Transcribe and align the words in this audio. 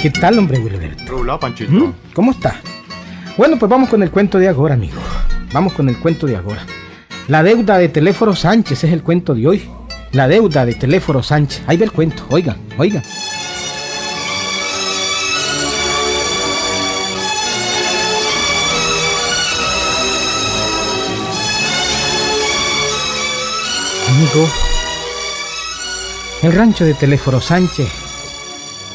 ¿Qué 0.00 0.08
tal, 0.08 0.38
hombre 0.38 0.58
Wilberto? 0.58 1.14
Hola, 1.14 1.38
Panchito. 1.38 1.70
¿Mm? 1.72 1.92
¿Cómo 2.14 2.30
está? 2.30 2.58
Bueno, 3.36 3.58
pues 3.58 3.68
vamos 3.68 3.90
con 3.90 4.02
el 4.02 4.10
cuento 4.10 4.38
de 4.38 4.48
ahora, 4.48 4.72
amigo. 4.72 4.98
Vamos 5.52 5.74
con 5.74 5.90
el 5.90 5.98
cuento 5.98 6.26
de 6.26 6.36
ahora. 6.36 6.64
La 7.28 7.42
deuda 7.42 7.76
de 7.76 7.90
Teléforo 7.90 8.34
Sánchez 8.34 8.84
es 8.84 8.92
el 8.94 9.02
cuento 9.02 9.34
de 9.34 9.46
hoy. 9.46 9.68
La 10.12 10.26
deuda 10.26 10.64
de 10.64 10.72
Teléforo 10.72 11.22
Sánchez. 11.22 11.64
Ahí 11.66 11.76
va 11.76 11.84
el 11.84 11.92
cuento. 11.92 12.24
Oigan, 12.30 12.56
oigan. 12.78 13.02
Amigo, 24.08 24.48
el 26.42 26.52
rancho 26.54 26.86
de 26.86 26.94
Teléforo 26.94 27.42
Sánchez 27.42 28.09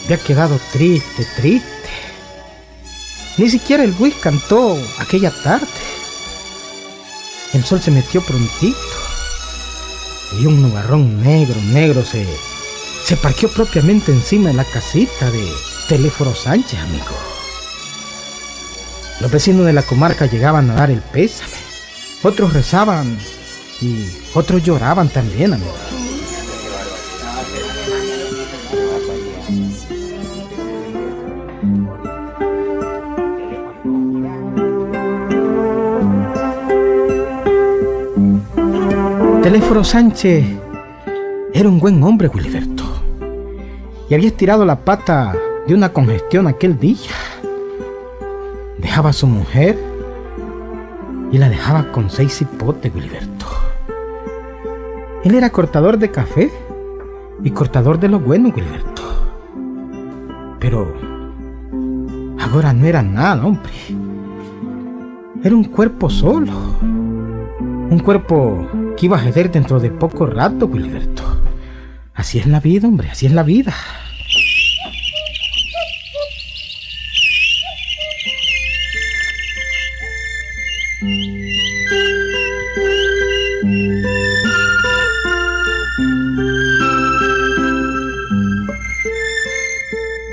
había 0.05 0.17
quedado 0.17 0.59
triste, 0.71 1.25
triste. 1.35 1.67
Ni 3.37 3.49
siquiera 3.49 3.83
el 3.83 3.95
Luis 3.97 4.13
cantó 4.15 4.77
aquella 4.99 5.31
tarde. 5.43 5.67
El 7.53 7.65
sol 7.65 7.81
se 7.81 7.91
metió 7.91 8.21
prontito 8.21 8.77
y 10.39 10.45
un 10.45 10.61
nubarrón 10.61 11.23
negro, 11.23 11.55
negro 11.61 12.03
se, 12.03 12.25
se 13.05 13.17
parqueó 13.17 13.49
propiamente 13.49 14.11
encima 14.11 14.49
de 14.49 14.55
la 14.55 14.65
casita 14.65 15.31
de 15.31 15.47
Teléforo 15.89 16.35
Sánchez, 16.35 16.79
amigo. 16.79 17.15
Los 19.21 19.31
vecinos 19.31 19.65
de 19.65 19.73
la 19.73 19.83
comarca 19.83 20.25
llegaban 20.27 20.69
a 20.69 20.75
dar 20.75 20.91
el 20.91 21.01
pésame. 21.01 21.49
Otros 22.21 22.53
rezaban 22.53 23.17
y 23.81 24.05
otros 24.33 24.63
lloraban 24.63 25.09
también, 25.09 25.53
amigo. 25.53 26.04
Teléforo 39.45 39.83
Sánchez 39.83 40.43
era 41.53 41.69
un 41.69 41.79
buen 41.79 42.01
hombre, 42.01 42.27
Wilberto. 42.27 42.83
Y 44.09 44.15
había 44.15 44.29
estirado 44.29 44.65
la 44.65 44.83
pata 44.83 45.35
de 45.67 45.75
una 45.75 45.93
congestión 45.93 46.47
aquel 46.47 46.79
día. 46.79 47.11
Dejaba 48.79 49.11
a 49.11 49.13
su 49.13 49.27
mujer 49.27 49.77
y 51.31 51.37
la 51.37 51.47
dejaba 51.47 51.91
con 51.91 52.09
seis 52.09 52.41
hipotes, 52.41 52.91
Wilberto. 52.91 53.45
Él 55.23 55.35
era 55.35 55.51
cortador 55.51 55.99
de 55.99 56.09
café 56.09 56.51
y 57.43 57.51
cortador 57.51 57.99
de 57.99 58.07
lo 58.07 58.19
bueno, 58.19 58.49
Wilberto. 58.49 59.03
Pero 60.59 60.91
ahora 62.39 62.73
no 62.73 62.87
era 62.87 63.03
nada, 63.03 63.45
hombre. 63.45 63.73
Era 65.43 65.55
un 65.55 65.65
cuerpo 65.65 66.09
solo. 66.09 66.51
Un 66.81 68.01
cuerpo 68.03 68.67
que 68.95 69.07
iba 69.07 69.17
a 69.17 69.23
ceder 69.23 69.51
dentro 69.51 69.79
de 69.79 69.89
poco 69.89 70.25
rato, 70.25 70.67
Wilberto. 70.67 71.23
Así 72.13 72.39
es 72.39 72.47
la 72.47 72.59
vida, 72.59 72.87
hombre, 72.87 73.09
así 73.09 73.25
es 73.25 73.33
la 73.33 73.43
vida. 73.43 73.73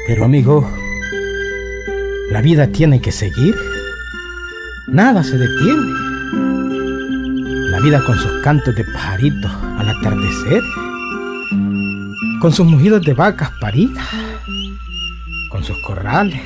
Pero 0.06 0.24
amigo, 0.24 0.70
la 2.30 2.42
vida 2.42 2.66
tiene 2.68 3.00
que 3.00 3.12
seguir. 3.12 3.56
Nada 4.86 5.24
se 5.24 5.38
detiene. 5.38 6.01
Vida 7.82 8.00
con 8.04 8.16
sus 8.16 8.40
cantos 8.42 8.76
de 8.76 8.84
pajaritos 8.84 9.50
al 9.76 9.88
atardecer, 9.88 10.62
con 12.40 12.52
sus 12.52 12.64
mugidos 12.64 13.04
de 13.04 13.12
vacas 13.12 13.50
paridas, 13.60 14.06
con 15.50 15.64
sus 15.64 15.76
corrales, 15.82 16.40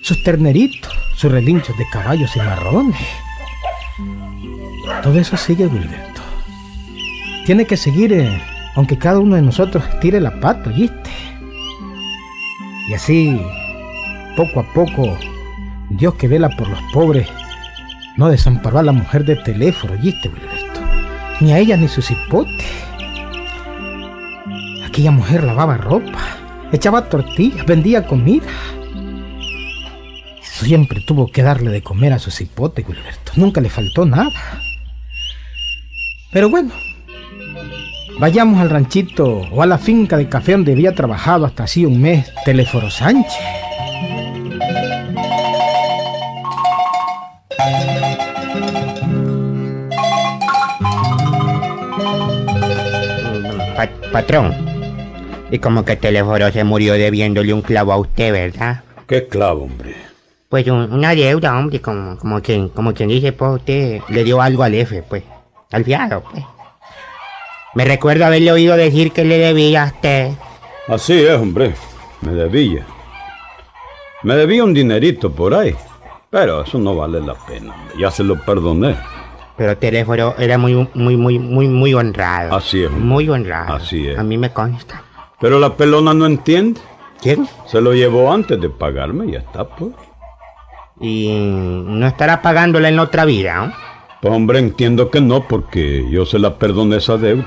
sus 0.00 0.22
terneritos, 0.22 0.90
sus 1.14 1.30
relinchos 1.30 1.76
de 1.76 1.86
caballos 1.90 2.34
y 2.36 2.38
marrones. 2.38 2.96
Todo 5.02 5.18
eso 5.18 5.36
sigue, 5.36 5.66
Wilberto. 5.66 6.22
Tiene 7.44 7.66
que 7.66 7.76
seguir, 7.76 8.14
eh, 8.14 8.42
aunque 8.76 8.96
cada 8.96 9.18
uno 9.18 9.36
de 9.36 9.42
nosotros 9.42 9.84
tire 10.00 10.20
la 10.20 10.40
pata, 10.40 10.70
¿viste? 10.70 11.10
Y 12.88 12.94
así, 12.94 13.38
poco 14.36 14.60
a 14.60 14.72
poco, 14.72 15.18
Dios 15.90 16.14
que 16.14 16.28
vela 16.28 16.48
por 16.56 16.66
los 16.66 16.80
pobres, 16.94 17.28
no 18.16 18.30
desamparó 18.30 18.78
a 18.78 18.82
la 18.82 18.92
mujer 18.92 19.24
de 19.24 19.36
teléfono, 19.36 19.94
¿viste, 20.00 20.28
Wilberto? 20.28 20.80
Ni 21.40 21.52
a 21.52 21.58
ella 21.58 21.76
ni 21.76 21.88
sus 21.88 22.10
hipotes. 22.10 22.66
Aquella 24.86 25.10
mujer 25.10 25.44
lavaba 25.44 25.76
ropa, 25.76 26.18
echaba 26.72 27.08
tortillas, 27.08 27.66
vendía 27.66 28.06
comida. 28.06 28.46
Siempre 30.40 31.02
tuvo 31.06 31.26
que 31.26 31.42
darle 31.42 31.70
de 31.70 31.82
comer 31.82 32.14
a 32.14 32.18
sus 32.18 32.40
hipotes, 32.40 32.88
Wilberto. 32.88 33.32
Nunca 33.36 33.60
le 33.60 33.68
faltó 33.68 34.06
nada. 34.06 34.30
Pero 36.32 36.48
bueno, 36.48 36.72
vayamos 38.18 38.60
al 38.60 38.70
ranchito 38.70 39.42
o 39.52 39.62
a 39.62 39.66
la 39.66 39.78
finca 39.78 40.16
de 40.16 40.28
café 40.28 40.52
donde 40.52 40.72
había 40.72 40.94
trabajado 40.94 41.44
hasta 41.44 41.64
así 41.64 41.84
un 41.84 42.00
mes 42.00 42.32
Teléforo 42.44 42.90
Sánchez. 42.90 43.65
Patrón, 54.16 54.54
y 55.50 55.58
como 55.58 55.84
que 55.84 55.94
Teléfono 55.96 56.50
se 56.50 56.64
murió 56.64 56.94
debiéndole 56.94 57.52
un 57.52 57.60
clavo 57.60 57.92
a 57.92 57.98
usted, 57.98 58.32
¿verdad? 58.32 58.82
¿Qué 59.06 59.28
clavo, 59.28 59.64
hombre? 59.64 59.94
Pues 60.48 60.66
un- 60.68 60.90
una 60.90 61.14
deuda, 61.14 61.58
hombre, 61.58 61.82
como, 61.82 62.16
como, 62.16 62.40
quien, 62.40 62.70
como 62.70 62.94
quien 62.94 63.10
dice, 63.10 63.32
pues 63.32 63.56
usted 63.56 64.00
le 64.08 64.24
dio 64.24 64.40
algo 64.40 64.62
al 64.62 64.72
F, 64.74 65.02
pues, 65.06 65.22
al 65.70 65.84
fiado, 65.84 66.22
pues. 66.30 66.42
Me 67.74 67.84
recuerdo 67.84 68.24
haberle 68.24 68.52
oído 68.52 68.74
decir 68.74 69.12
que 69.12 69.22
le 69.22 69.36
debía 69.36 69.82
a 69.82 69.86
usted. 69.88 70.30
Así 70.88 71.12
es, 71.12 71.32
hombre. 71.38 71.74
Me 72.22 72.32
debía. 72.32 72.86
Me 74.22 74.34
debía 74.34 74.64
un 74.64 74.72
dinerito 74.72 75.30
por 75.30 75.52
ahí. 75.52 75.74
Pero 76.30 76.62
eso 76.64 76.78
no 76.78 76.96
vale 76.96 77.20
la 77.20 77.34
pena. 77.34 77.74
hombre. 77.74 77.94
Ya 77.98 78.10
se 78.10 78.24
lo 78.24 78.40
perdoné. 78.42 78.96
Pero 79.56 79.78
Teléfono 79.78 80.34
era 80.38 80.58
muy, 80.58 80.74
muy, 80.94 81.16
muy, 81.16 81.38
muy, 81.38 81.68
muy 81.68 81.94
honrado. 81.94 82.54
Así 82.54 82.82
es. 82.82 82.90
Muy 82.90 83.28
honrado. 83.28 83.74
Así 83.74 84.06
es. 84.06 84.18
A 84.18 84.22
mí 84.22 84.36
me 84.36 84.50
consta. 84.50 85.02
Pero 85.40 85.58
la 85.58 85.74
pelona 85.74 86.12
no 86.12 86.26
entiende. 86.26 86.80
¿Quién? 87.22 87.48
Se 87.66 87.80
lo 87.80 87.94
llevó 87.94 88.32
antes 88.32 88.60
de 88.60 88.68
pagarme 88.68 89.26
y 89.26 89.32
ya 89.32 89.38
está, 89.38 89.64
pues. 89.64 89.92
Y 91.00 91.28
no 91.86 92.06
estará 92.06 92.42
pagándola 92.42 92.88
en 92.88 92.98
otra 92.98 93.24
vida, 93.24 93.66
¿no? 93.66 93.72
Pues, 94.20 94.34
hombre, 94.34 94.58
entiendo 94.58 95.10
que 95.10 95.20
no, 95.20 95.46
porque 95.46 96.04
yo 96.10 96.26
se 96.26 96.38
la 96.38 96.58
perdoné 96.58 96.96
esa 96.96 97.16
deuda. 97.16 97.46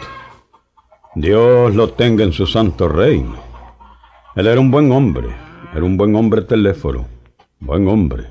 Dios 1.15 1.75
lo 1.75 1.89
tenga 1.89 2.23
en 2.23 2.31
su 2.31 2.45
santo 2.45 2.87
reino. 2.87 3.35
Él 4.35 4.47
era 4.47 4.59
un 4.59 4.71
buen 4.71 4.91
hombre. 4.91 5.29
Era 5.73 5.83
un 5.83 5.97
buen 5.97 6.15
hombre 6.15 6.41
teléfono. 6.43 7.05
Buen 7.59 7.87
hombre. 7.87 8.27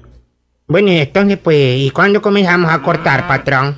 Bueno, 0.69 0.93
y 0.93 0.99
entonces, 0.99 1.39
pues, 1.39 1.79
¿y 1.79 1.91
cuándo 1.91 2.21
comenzamos 2.21 2.71
a 2.71 2.83
cortar, 2.83 3.27
patrón? 3.27 3.75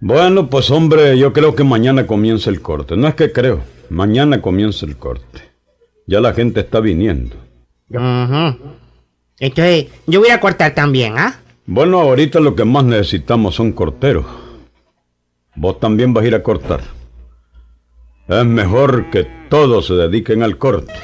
Bueno, 0.00 0.48
pues 0.48 0.70
hombre, 0.70 1.18
yo 1.18 1.34
creo 1.34 1.54
que 1.54 1.64
mañana 1.64 2.06
comienza 2.06 2.48
el 2.48 2.62
corte. 2.62 2.96
No 2.96 3.08
es 3.08 3.14
que 3.14 3.30
creo, 3.30 3.60
mañana 3.90 4.40
comienza 4.40 4.86
el 4.86 4.96
corte. 4.96 5.42
Ya 6.06 6.20
la 6.20 6.32
gente 6.32 6.60
está 6.60 6.80
viniendo. 6.80 7.36
Entonces, 9.38 9.86
yo 10.06 10.20
voy 10.20 10.30
a 10.30 10.40
cortar 10.40 10.74
también, 10.74 11.18
¿ah? 11.18 11.40
Bueno, 11.66 12.00
ahorita 12.00 12.40
lo 12.40 12.54
que 12.54 12.64
más 12.64 12.84
necesitamos 12.84 13.56
son 13.56 13.72
corteros. 13.72 14.24
Vos 15.56 15.78
también 15.78 16.14
vas 16.14 16.24
a 16.24 16.28
ir 16.28 16.34
a 16.34 16.42
cortar. 16.42 16.80
Es 18.28 18.44
mejor 18.46 19.10
que 19.10 19.26
todos 19.50 19.86
se 19.88 19.94
dediquen 19.94 20.42
al 20.42 20.56
corte. 20.56 20.94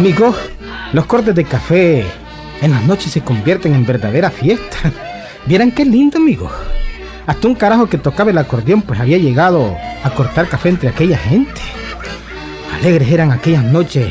Amigos, 0.00 0.34
los 0.94 1.04
cortes 1.04 1.34
de 1.34 1.44
café 1.44 2.06
en 2.62 2.70
las 2.70 2.82
noches 2.84 3.12
se 3.12 3.20
convierten 3.20 3.74
en 3.74 3.84
verdadera 3.84 4.30
fiesta. 4.30 4.90
Vieran 5.44 5.72
qué 5.72 5.84
lindo, 5.84 6.16
amigos. 6.16 6.50
Hasta 7.26 7.46
un 7.46 7.54
carajo 7.54 7.86
que 7.86 7.98
tocaba 7.98 8.30
el 8.30 8.38
acordeón 8.38 8.80
pues 8.80 8.98
había 8.98 9.18
llegado 9.18 9.76
a 10.02 10.08
cortar 10.08 10.48
café 10.48 10.70
entre 10.70 10.88
aquella 10.88 11.18
gente. 11.18 11.60
Alegres 12.72 13.12
eran 13.12 13.30
aquellas 13.30 13.62
noches 13.62 14.10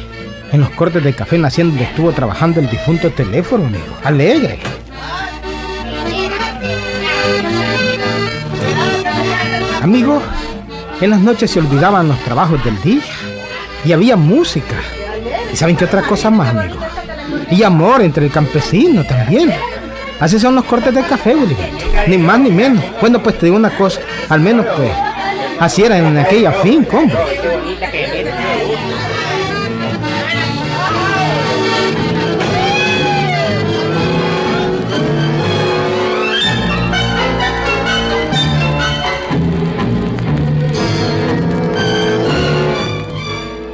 en 0.52 0.62
los 0.62 0.70
cortes 0.70 1.04
de 1.04 1.16
café 1.16 1.40
naciendo 1.40 1.72
donde 1.72 1.90
estuvo 1.90 2.12
trabajando 2.12 2.60
el 2.60 2.70
difunto 2.70 3.10
teléfono, 3.10 3.66
amigo. 3.66 3.98
Alegre. 4.04 4.60
Amigo, 9.82 10.22
en 11.02 11.10
las 11.10 11.20
noches 11.20 11.50
se 11.50 11.60
olvidaban 11.60 12.08
los 12.08 12.20
trabajos 12.20 12.64
del 12.64 12.80
día 12.84 13.02
y 13.84 13.92
había 13.92 14.16
música. 14.16 14.76
¿Y 15.52 15.56
saben 15.56 15.76
qué 15.76 15.86
otra 15.86 16.02
cosa 16.04 16.30
más, 16.30 16.50
amigo? 16.56 16.78
Y 17.52 17.64
amor 17.64 18.02
entre 18.02 18.26
el 18.26 18.32
campesino 18.32 19.04
también. 19.06 19.52
Así 20.20 20.40
son 20.40 20.56
los 20.56 20.66
cortes 20.66 20.94
de 20.94 21.02
café, 21.04 21.34
Willy. 21.34 21.56
Ni 22.08 22.18
más 22.18 22.40
ni 22.40 22.52
menos. 22.52 22.84
Bueno, 23.00 23.22
pues 23.24 23.38
te 23.38 23.46
digo 23.46 23.56
una 23.58 23.72
cosa. 23.72 24.02
Al 24.28 24.42
menos, 24.42 24.66
pues, 24.76 24.92
así 25.60 25.84
era 25.84 25.98
en 25.98 26.18
aquella 26.18 26.52
fin, 26.52 26.88
hombre. 26.92 27.18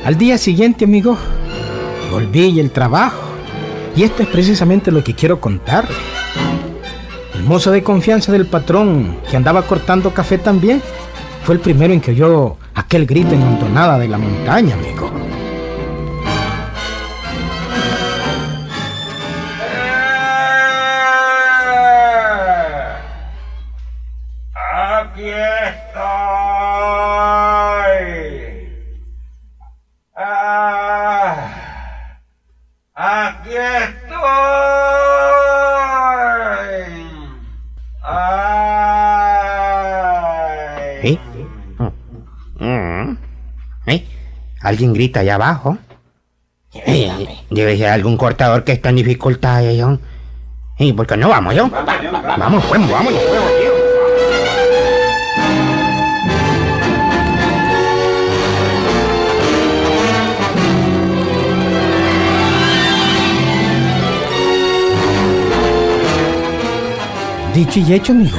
Al 0.05 0.19
día 0.19 0.37
siguiente, 0.37 0.85
amigo, 0.85 1.17
volví 2.15 2.61
el 2.61 2.71
trabajo. 2.71 3.19
Y 3.93 4.03
esto 4.03 4.23
es 4.23 4.29
precisamente 4.29 4.89
lo 4.89 5.03
que 5.03 5.13
quiero 5.13 5.41
contarle. 5.41 5.95
El 7.33 7.43
mozo 7.43 7.71
de 7.71 7.83
confianza 7.83 8.31
del 8.31 8.45
patrón, 8.45 9.17
que 9.29 9.35
andaba 9.35 9.63
cortando 9.63 10.13
café 10.13 10.37
también, 10.37 10.81
fue 11.43 11.55
el 11.55 11.61
primero 11.61 11.93
en 11.93 11.99
que 11.99 12.11
oyó 12.11 12.55
aquel 12.73 13.05
grito 13.05 13.33
enmontonada 13.33 13.99
de 13.99 14.07
la 14.07 14.17
montaña, 14.17 14.77
aquí 33.57 33.95
estoy. 34.05 34.15
Ay. 38.03 39.25
¿Sí? 41.01 41.19
Mm. 42.59 43.17
¿Eh? 43.87 44.07
Alguien 44.61 44.93
grita 44.93 45.19
allá 45.21 45.35
abajo. 45.35 45.77
Eh, 46.73 47.11
Debe 47.49 47.77
ser 47.77 47.89
algún 47.89 48.17
cortador 48.17 48.63
que 48.63 48.73
está 48.73 48.89
en 48.89 48.97
dificultades, 48.97 49.81
John. 49.81 50.01
¿Y 50.77 50.91
por 50.93 51.07
qué 51.07 51.15
no 51.15 51.29
vamos, 51.29 51.55
John? 51.57 51.71
Vamos, 51.71 52.65
pues, 52.65 52.91
vamos. 52.91 53.13
Dicho 67.55 67.79
y 67.79 67.93
hecho, 67.93 68.11
amigo. 68.11 68.37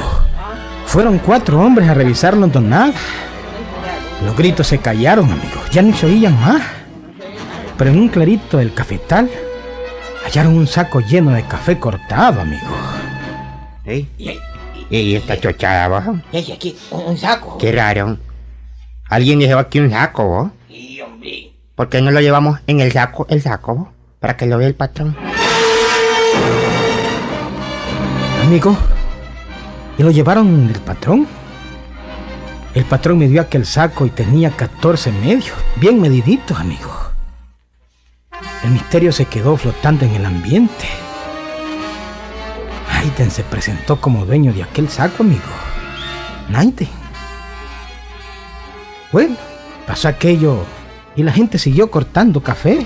Fueron 0.85 1.17
cuatro 1.17 1.59
hombres 1.59 1.89
a 1.89 1.95
revisar 1.95 2.37
los 2.37 2.51
donados. 2.51 2.93
Los 4.23 4.37
gritos 4.37 4.67
se 4.67 4.77
callaron, 4.77 5.31
amigo. 5.31 5.59
Ya 5.71 5.81
no 5.81 5.95
se 5.97 6.05
oían 6.05 6.39
más. 6.39 6.61
Pero 7.79 7.89
en 7.89 7.99
un 7.99 8.09
clarito 8.09 8.57
del 8.57 8.75
cafetal 8.75 9.27
hallaron 10.23 10.55
un 10.55 10.67
saco 10.67 10.99
lleno 10.99 11.31
de 11.31 11.41
café 11.47 11.79
cortado, 11.79 12.41
amigo. 12.41 12.67
¿Eh? 13.85 14.05
¿Y 14.91 15.15
esta 15.15 15.39
chochada 15.39 15.85
abajo? 15.85 16.19
Ese 16.31 16.53
aquí, 16.53 16.77
un, 16.91 17.01
un 17.05 17.17
saco. 17.17 17.57
Qué 17.57 17.71
raro. 17.71 18.19
Alguien 19.09 19.39
dejó 19.39 19.57
aquí 19.57 19.79
un 19.79 19.89
saco, 19.89 20.27
¿vos? 20.27 20.51
Sí, 20.67 21.01
hombre. 21.01 21.53
¿Por 21.73 21.89
qué 21.89 22.03
no 22.03 22.11
lo 22.11 22.21
llevamos 22.21 22.59
en 22.67 22.81
el 22.81 22.91
saco, 22.91 23.25
el 23.31 23.41
saco, 23.41 23.73
vos? 23.73 23.87
Para 24.19 24.37
que 24.37 24.45
lo 24.45 24.59
vea 24.59 24.67
el 24.67 24.75
patrón. 24.75 25.17
Amigo, 28.43 28.77
y 29.97 30.03
lo 30.03 30.11
llevaron 30.11 30.67
del 30.67 30.79
patrón. 30.81 31.27
El 32.73 32.85
patrón 32.85 33.17
me 33.17 33.27
dio 33.27 33.41
aquel 33.41 33.65
saco 33.65 34.05
y 34.05 34.09
tenía 34.09 34.51
14 34.51 35.11
medios, 35.11 35.57
bien 35.77 35.99
mediditos, 35.99 36.59
amigo. 36.59 36.93
El 38.63 38.71
misterio 38.71 39.11
se 39.11 39.25
quedó 39.25 39.57
flotando 39.57 40.05
en 40.05 40.15
el 40.15 40.25
ambiente. 40.25 40.85
Naiden 42.91 43.31
se 43.31 43.43
presentó 43.43 43.99
como 43.99 44.25
dueño 44.25 44.53
de 44.53 44.63
aquel 44.63 44.89
saco, 44.89 45.23
amigo. 45.23 45.41
Naiden. 46.49 46.89
Bueno, 49.11 49.35
pasó 49.85 50.07
aquello 50.09 50.63
y 51.15 51.23
la 51.23 51.31
gente 51.31 51.57
siguió 51.57 51.89
cortando 51.89 52.41
café. 52.41 52.85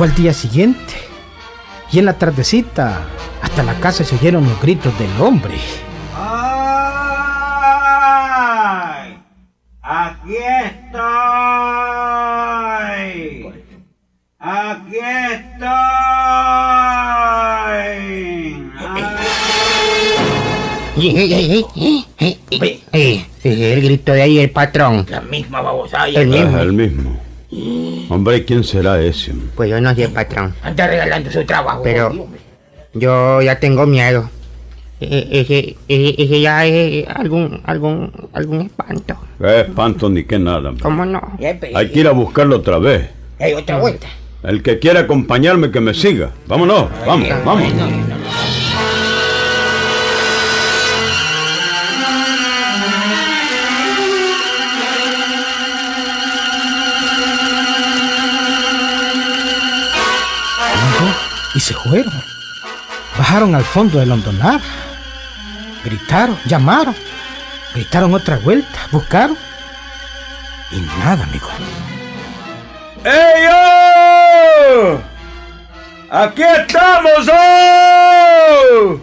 Llegó 0.00 0.12
al 0.12 0.16
día 0.16 0.32
siguiente 0.32 0.94
y 1.92 1.98
en 1.98 2.06
la 2.06 2.14
tardecita 2.14 3.02
hasta 3.42 3.62
la 3.62 3.74
casa 3.80 4.02
se 4.02 4.14
oyeron 4.14 4.48
los 4.48 4.58
gritos 4.58 4.98
del 4.98 5.10
hombre. 5.20 5.56
Ay. 6.16 6.48
Aquí 9.82 10.36
estoy. 10.64 11.02
Aquí 14.38 14.96
estoy. 15.34 15.70
Eh, 20.96 21.64
eh, 22.50 22.80
eh, 22.92 23.26
el 23.44 23.82
grito 23.82 24.12
de 24.12 24.22
ahí, 24.22 24.38
el 24.38 24.50
patrón. 24.50 25.04
La 25.10 25.20
misma 25.20 25.60
babosada. 25.60 26.08
El 26.08 26.28
mismo. 26.28 26.58
el 26.58 26.72
mismo. 26.72 27.29
Hombre, 28.08 28.44
¿quién 28.44 28.62
será 28.64 29.00
ese? 29.00 29.32
Pues 29.56 29.70
yo 29.70 29.80
no 29.80 29.94
sé, 29.94 30.08
patrón. 30.08 30.54
Anda 30.62 30.86
regalando 30.86 31.30
su 31.30 31.44
trabajo. 31.44 31.82
Pero-. 31.82 32.26
Yo 32.94 33.40
ya 33.42 33.58
tengo 33.58 33.86
miedo. 33.86 34.28
E- 35.00 35.28
Ese, 35.30 35.76
ese, 35.88 36.22
ese 36.22 36.40
ya 36.42 36.66
es 36.66 37.06
algún, 37.08 37.60
algún, 37.64 38.12
algún 38.32 38.60
espanto. 38.62 39.16
Qué 39.40 39.60
espanto 39.60 40.08
ni 40.10 40.24
qué 40.24 40.38
nada. 40.38 40.72
¿Cómo 40.82 41.04
no? 41.06 41.20
Hay 41.74 41.90
que 41.90 42.00
ir 42.00 42.06
a 42.06 42.12
buscarlo 42.12 42.56
otra 42.56 42.78
vez. 42.78 43.08
Hay 43.38 43.54
otra 43.54 43.78
vuelta. 43.78 44.06
El 44.42 44.62
que 44.62 44.78
quiera 44.78 45.00
acompañarme, 45.00 45.70
que 45.70 45.80
me 45.80 45.94
siga. 45.94 46.30
Vámonos, 46.46 46.86
vamos, 47.06 47.28
vamos. 47.44 47.72
Y 61.54 61.60
se 61.60 61.74
fueron. 61.74 62.12
Bajaron 63.18 63.54
al 63.54 63.64
fondo 63.64 63.98
del 63.98 64.12
hondonar. 64.12 64.60
Gritaron, 65.84 66.36
llamaron. 66.46 66.94
Gritaron 67.74 68.14
otra 68.14 68.38
vuelta, 68.38 68.78
buscaron. 68.92 69.36
Y 70.72 70.80
nada, 71.00 71.24
amigo. 71.24 71.48
¡Ey, 73.04 73.44
yo! 73.44 75.00
¡Aquí 76.10 76.42
estamos! 76.42 77.28
¡oh! 77.32 78.98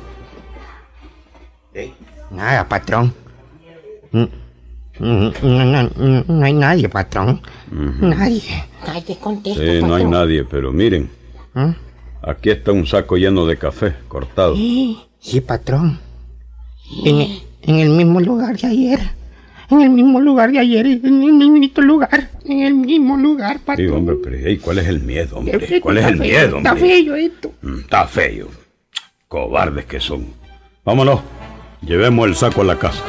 Nada, 2.32 2.68
patrón. 2.68 3.14
Mm, 4.12 4.24
mm, 5.00 5.32
No, 5.42 5.66
no, 5.66 5.84
no, 5.96 6.24
no 6.28 6.46
hay 6.46 6.54
nadie, 6.54 6.90
patrón. 6.90 7.42
Nadie. 7.72 8.66
Cállate, 8.86 9.18
contesto, 9.18 9.60
Sí, 9.62 9.82
no 9.82 9.96
hay 9.96 10.04
patrón. 10.04 10.12
nadie, 10.12 10.44
pero 10.44 10.72
miren. 10.72 11.10
¿Mm? 11.54 11.72
Aquí 12.28 12.50
está 12.50 12.72
un 12.74 12.86
saco 12.86 13.16
lleno 13.18 13.46
de 13.46 13.58
café 13.58 13.94
cortado. 14.08 14.56
Sí, 14.56 15.42
patrón. 15.46 16.00
En, 17.06 17.40
en 17.62 17.76
el 17.80 17.90
mismo 17.92 18.20
lugar 18.20 18.58
de 18.58 18.68
ayer. 18.68 19.00
En 19.70 19.82
el 19.82 19.90
mismo 19.92 20.20
lugar 20.20 20.52
de 20.52 20.60
ayer. 20.60 20.86
En 20.86 21.04
el 21.24 21.32
mismo 21.52 21.82
lugar. 21.82 22.30
En 22.46 22.62
el 22.62 22.74
mismo 22.76 23.18
lugar, 23.18 23.58
Sí, 23.58 23.64
patrón. 23.66 23.92
hombre, 23.94 24.16
pero 24.24 24.36
ey, 24.38 24.58
¿cuál 24.58 24.80
es 24.80 24.88
el 24.88 25.00
miedo, 25.02 25.38
hombre? 25.38 25.58
Está 25.64 25.82
¿Cuál 25.82 25.98
es 26.00 26.06
el 26.06 26.18
miedo, 26.18 26.58
Está 26.58 26.72
hombre? 26.74 26.88
feo 27.04 27.16
esto. 27.16 27.54
Mm, 27.62 27.80
Está 27.80 28.08
feo. 28.08 28.48
Cobardes 29.28 29.86
que 29.86 30.00
son. 30.00 30.26
Vámonos. 30.86 31.22
Llevemos 31.82 32.28
el 32.28 32.36
saco 32.36 32.62
a 32.62 32.66
la 32.66 32.78
casa. 32.80 33.04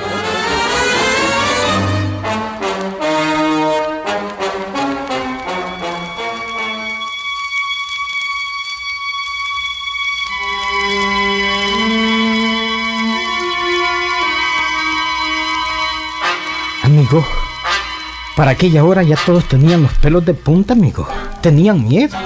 Para 18.38 18.52
aquella 18.52 18.84
hora 18.84 19.02
ya 19.02 19.16
todos 19.16 19.48
tenían 19.48 19.82
los 19.82 19.92
pelos 19.94 20.24
de 20.24 20.32
punta, 20.32 20.74
amigo. 20.74 21.08
Tenían 21.40 21.88
miedo. 21.88 22.16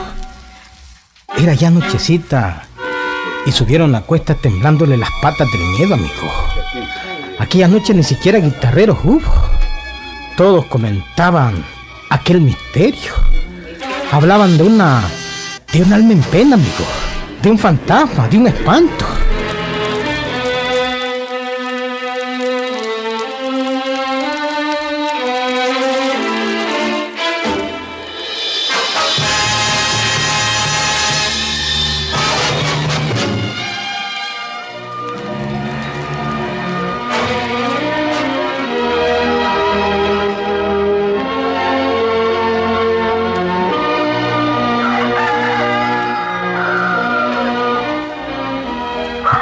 Era 1.39 1.55
ya 1.55 1.71
nochecita 1.71 2.65
y 3.47 3.53
subieron 3.53 3.93
la 3.93 4.03
cuesta 4.03 4.35
temblándole 4.35 4.99
las 4.99 5.09
patas 5.23 5.51
del 5.51 5.63
miedo, 5.79 5.95
amigo. 5.95 6.31
Aquella 7.39 7.67
noche 7.67 7.95
ni 7.95 8.03
siquiera 8.03 8.41
guitarreros 8.41 8.99
hubo. 9.03 9.23
Todos 10.37 10.67
comentaban 10.67 11.65
aquel 12.11 12.43
misterio. 12.43 13.15
Hablaban 14.11 14.59
de 14.59 14.65
una. 14.65 15.03
de 15.73 15.81
un 15.81 15.95
alma 15.95 16.13
en 16.13 16.21
pena, 16.25 16.57
amigo. 16.57 16.85
De 17.41 17.51
un 17.51 17.59
fantasma, 17.59 18.29
de 18.29 18.37
un 18.37 18.49
espanto. 18.49 19.07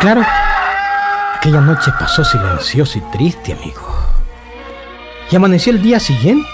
Claro, 0.00 0.23
aquella 1.37 1.61
noche 1.61 1.92
pasó 1.99 2.25
silenciosa 2.25 2.97
y 2.97 3.02
triste, 3.12 3.52
amigo. 3.52 3.87
Y 5.30 5.37
amaneció 5.37 5.75
el 5.75 5.83
día 5.83 6.00
siguiente. 6.00 6.49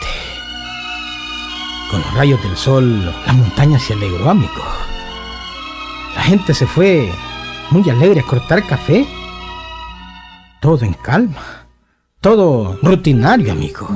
Con 1.89 2.01
los 2.01 2.15
rayos 2.15 2.43
del 2.43 2.57
sol, 2.57 3.05
la 3.25 3.33
montaña 3.33 3.79
se 3.79 3.93
alegró, 3.93 4.31
amigo. 4.31 4.65
La 6.17 6.23
gente 6.23 6.55
se 6.55 6.67
fue 6.67 7.09
muy 7.71 7.89
alegre 7.89 8.19
a 8.19 8.25
cortar 8.25 8.67
café. 8.67 9.07
Todo 10.61 10.85
en 10.85 10.95
calma. 10.95 11.69
Todo 12.21 12.77
rutinario, 12.83 13.53
amigo. 13.53 13.89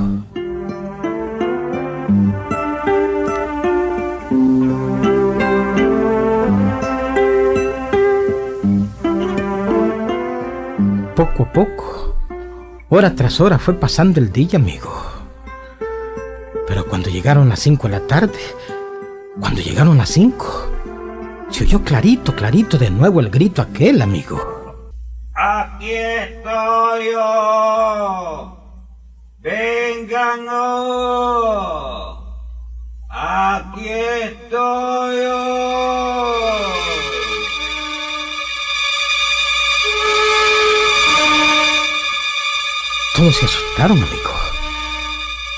Poco 11.15 11.43
a 11.43 11.51
poco, 11.51 12.15
hora 12.89 13.13
tras 13.13 13.41
hora 13.41 13.59
fue 13.59 13.73
pasando 13.73 14.19
el 14.19 14.31
día, 14.31 14.55
amigo. 14.55 14.89
Pero 16.67 16.85
cuando 16.87 17.09
llegaron 17.09 17.49
las 17.49 17.59
5 17.59 17.87
de 17.89 17.99
la 17.99 18.07
tarde, 18.07 18.39
cuando 19.39 19.59
llegaron 19.61 19.97
las 19.97 20.09
5, 20.09 20.71
se 21.49 21.65
oyó 21.65 21.83
clarito, 21.83 22.33
clarito 22.33 22.77
de 22.77 22.89
nuevo 22.89 23.19
el 23.19 23.29
grito 23.29 23.61
aquel, 23.61 24.01
amigo. 24.01 24.89
Aquí 25.33 25.91
estoy 25.91 27.11
yo. 27.11 28.57
Vengan 29.39 30.47
oh. 30.49 32.23
Aquí 33.09 33.89
estoy 33.89 35.17
yo. 35.23 36.40
Todos 43.21 43.35
se 43.35 43.45
asustaron, 43.45 43.99
amigo. 43.99 44.31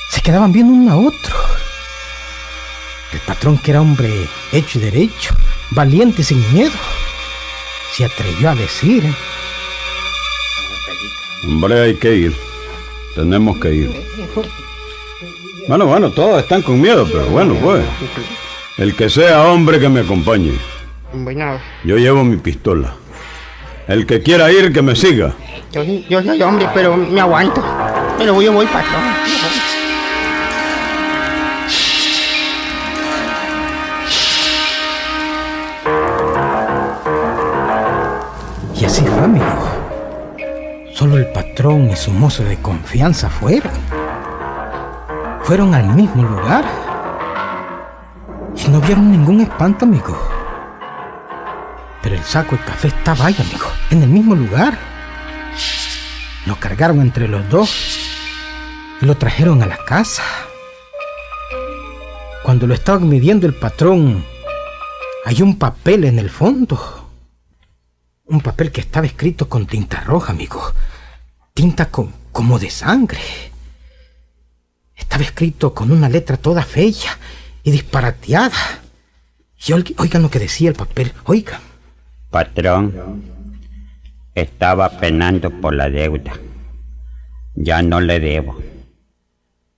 Se 0.10 0.20
quedaban 0.20 0.52
viendo 0.52 0.74
uno 0.74 0.92
a 0.92 0.98
otro. 0.98 1.34
El 3.14 3.20
patrón, 3.22 3.58
que 3.58 3.72
era 3.72 3.80
hombre 3.80 4.28
hecho 4.52 4.80
y 4.80 4.82
derecho, 4.82 5.34
valiente 5.72 6.24
y 6.24 6.26
sin 6.26 6.54
miedo, 6.54 6.74
se 7.94 8.04
atrevió 8.04 8.50
a 8.50 8.56
decir, 8.56 9.06
¿eh? 9.06 9.14
Hombre, 11.46 11.80
hay 11.80 11.96
que 11.96 12.14
ir. 12.14 12.36
Tenemos 13.16 13.58
que 13.60 13.74
ir. 13.74 14.04
Bueno, 15.70 15.86
bueno, 15.86 16.12
todos 16.12 16.44
están 16.44 16.64
con 16.64 16.82
miedo, 16.82 17.08
pero 17.10 17.28
bueno, 17.28 17.56
pues. 17.62 17.86
El 18.78 18.94
que 18.94 19.10
sea 19.10 19.42
hombre 19.44 19.80
que 19.80 19.88
me 19.88 20.02
acompañe. 20.02 20.52
Yo 21.86 21.96
llevo 21.96 22.26
mi 22.26 22.36
pistola. 22.36 22.94
El 23.88 24.06
que 24.06 24.22
quiera 24.22 24.52
ir, 24.52 24.74
que 24.74 24.82
me 24.82 24.98
siga. 24.98 25.34
Yo, 25.72 25.84
yo 25.84 26.24
soy 26.24 26.42
hombre, 26.42 26.68
pero 26.74 26.96
me 26.96 27.20
aguanto. 27.20 27.64
Pero 28.18 28.42
yo 28.42 28.54
voy, 28.54 28.66
patrón. 28.68 29.02
Y 38.76 38.86
así 38.86 39.04
fue, 39.06 39.24
amigo. 39.24 39.46
Solo 40.94 41.18
el 41.18 41.28
patrón 41.28 41.90
y 41.90 41.96
su 41.96 42.12
mozo 42.12 42.44
de 42.44 42.58
confianza 42.58 43.30
fueron. 43.30 43.72
Fueron 45.44 45.74
al 45.74 45.88
mismo 45.96 46.24
lugar. 46.24 46.66
Y 48.56 48.70
no 48.70 48.80
vieron 48.80 49.12
ningún 49.12 49.42
espanto, 49.42 49.86
amigo. 49.86 50.18
Pero 52.02 52.16
el 52.16 52.24
saco 52.24 52.56
de 52.56 52.64
café 52.64 52.90
estaba 52.90 53.26
ahí, 53.26 53.36
amigo, 53.40 53.68
en 53.90 54.04
el 54.04 54.10
mismo 54.10 54.36
lugar. 54.36 54.78
Lo 56.54 56.60
cargaron 56.60 57.02
entre 57.02 57.28
los 57.28 57.50
dos 57.50 57.98
y 59.02 59.06
lo 59.08 59.18
trajeron 59.18 59.64
a 59.64 59.66
la 59.66 59.78
casa. 59.78 60.22
Cuando 62.44 62.68
lo 62.68 62.76
estaban 62.76 63.10
midiendo 63.10 63.48
el 63.48 63.56
patrón, 63.56 64.24
hay 65.26 65.42
un 65.42 65.58
papel 65.58 66.04
en 66.04 66.20
el 66.20 66.30
fondo. 66.30 67.10
Un 68.26 68.40
papel 68.42 68.72
que 68.72 68.82
estaba 68.82 69.08
escrito 69.08 69.50
con 69.50 69.66
tinta 69.66 70.02
roja, 70.02 70.32
amigo. 70.32 70.62
Tinta 71.56 71.88
co- 71.90 72.12
como 72.32 72.60
de 72.60 72.70
sangre. 72.70 73.20
Estaba 74.96 75.24
escrito 75.24 75.74
con 75.74 75.92
una 75.92 76.08
letra 76.08 76.38
toda 76.38 76.62
fea 76.62 77.18
y 77.64 77.72
disparateada. 77.72 78.80
Y 79.66 79.72
oiga- 79.74 79.96
oigan 79.98 80.22
lo 80.22 80.30
que 80.30 80.38
decía 80.38 80.70
el 80.70 80.76
papel, 80.76 81.14
oigan. 81.26 81.62
Patrón, 82.30 83.24
estaba 84.36 85.00
penando 85.00 85.50
por 85.50 85.76
la 85.76 85.90
deuda. 85.90 86.34
Ya 87.56 87.82
no 87.82 88.02
le 88.02 88.20
debo. 88.20 88.60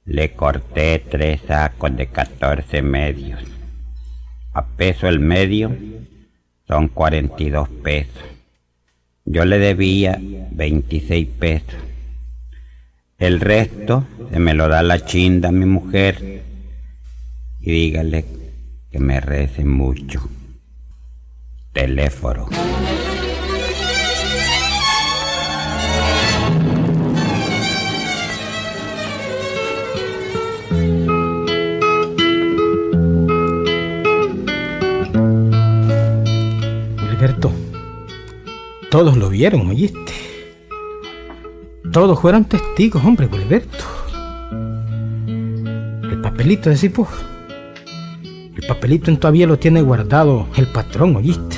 Le 0.05 0.33
corté 0.33 0.99
tres 0.99 1.41
sacos 1.47 1.95
de 1.95 2.07
14 2.07 2.81
medios. 2.81 3.41
A 4.53 4.65
peso 4.65 5.07
el 5.07 5.19
medio 5.19 5.75
son 6.67 6.87
42 6.87 7.67
pesos. 7.69 8.23
Yo 9.25 9.43
le 9.43 9.57
debía 9.57 10.19
26 10.51 11.27
pesos. 11.39 11.75
El 13.17 13.39
resto 13.39 14.05
se 14.31 14.39
me 14.39 14.53
lo 14.53 14.67
da 14.67 14.83
la 14.83 15.03
chinda 15.03 15.51
mi 15.51 15.65
mujer. 15.65 16.43
Y 17.59 17.71
dígale 17.71 18.25
que 18.91 18.99
me 18.99 19.19
rece 19.19 19.65
mucho. 19.65 20.29
Teléfono. 21.73 22.47
Todos 38.95 39.17
lo 39.17 39.29
vieron, 39.29 39.67
¿oíste? 39.67 40.13
Todos 41.91 42.17
fueron 42.17 42.45
testigos, 42.45 43.03
hombre, 43.03 43.27
Gilberto. 43.27 43.83
El 45.27 46.21
papelito 46.21 46.69
de 46.69 46.77
Cipo. 46.77 47.05
El 48.23 48.65
papelito 48.65 49.13
todavía 49.17 49.47
lo 49.47 49.59
tiene 49.59 49.81
guardado 49.81 50.47
el 50.55 50.67
patrón, 50.67 51.17
¿oíste? 51.17 51.57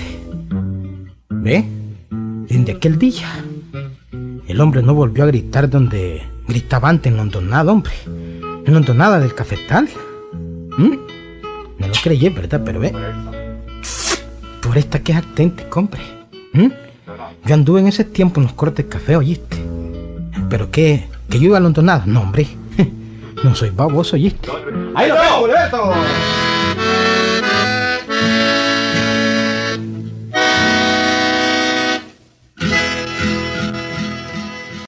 ¿Ve? 1.30 1.64
Desde 2.10 2.72
aquel 2.72 2.98
día, 2.98 3.28
el 4.48 4.60
hombre 4.60 4.82
no 4.82 4.96
volvió 4.96 5.24
a 5.24 5.28
gritar 5.28 5.70
donde 5.70 6.24
gritaba 6.48 6.90
antes 6.90 7.12
en 7.12 7.18
la 7.18 7.22
hondonada, 7.22 7.72
hombre. 7.72 7.94
En 8.08 8.74
la 8.74 8.78
hondonada 8.78 9.20
del 9.20 9.36
cafetal. 9.36 9.88
¿Mm? 10.76 10.96
No 11.78 11.88
lo 11.88 11.94
creyé, 12.02 12.32
¿verdad? 12.32 12.64
Pero 12.66 12.80
ve. 12.80 12.92
Por 14.60 14.76
esta 14.76 15.04
que 15.04 15.12
es 15.12 15.20
auténtica, 15.20 15.80
hombre. 15.80 16.02
¿Mm? 16.54 16.87
Yo 17.48 17.54
anduve 17.54 17.80
en 17.80 17.88
ese 17.88 18.04
tiempo 18.04 18.42
en 18.42 18.48
los 18.48 18.54
cortes 18.54 18.86
café, 18.88 19.16
oíste. 19.16 19.56
Pero 20.50 20.70
que, 20.70 21.08
que 21.30 21.40
yo 21.40 21.46
iba 21.46 21.58
alontonado. 21.58 22.04
No, 22.06 22.22
hombre. 22.22 22.48
No 23.44 23.54
soy 23.54 23.70
baboso, 23.70 24.16
oíste. 24.16 24.50
¡Ahí 24.96 25.10
lo 25.10 25.14
veo, 25.14 25.40
boleto! 25.42 25.94